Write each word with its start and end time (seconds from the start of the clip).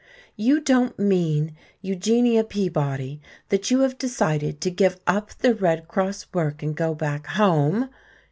"You 0.35 0.59
don't 0.59 0.97
mean, 0.97 1.55
Eugenia 1.83 2.43
Peabody, 2.43 3.21
that 3.49 3.69
you 3.69 3.81
have 3.81 3.99
decided 3.99 4.59
to 4.61 4.71
give 4.71 4.99
up 5.05 5.37
the 5.37 5.53
Red 5.53 5.87
Cross 5.87 6.25
work 6.33 6.63
and 6.63 6.75
go 6.75 6.95
back 6.95 7.27
home? 7.27 7.87